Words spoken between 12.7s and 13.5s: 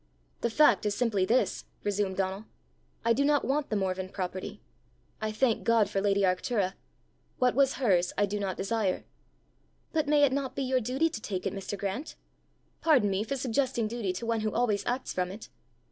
Pardon me for